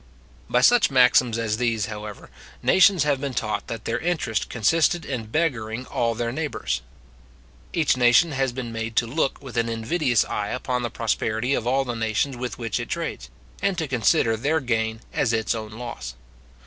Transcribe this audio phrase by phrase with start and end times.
[0.49, 2.31] By such maxims as these, however,
[2.63, 6.81] nations have been taught that their interest consisted in beggaring all their neighbours.
[7.71, 11.67] Each nation has been made to look with an invidious eye upon the prosperity of
[11.67, 13.29] all the nations with which it trades,
[13.61, 16.15] and to consider their gain as its own loss.